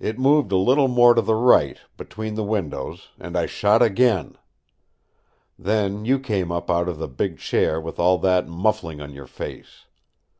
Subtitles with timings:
[0.00, 4.36] It moved a little more to the right between the windows, and I shot again.
[5.56, 9.28] Then you came up out of the big chair with all that muffling on your
[9.28, 9.84] face.